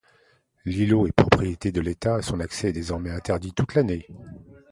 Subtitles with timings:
[0.65, 4.07] L'îlot est propriété de l'État et son accès est désormais interdit toute l'année.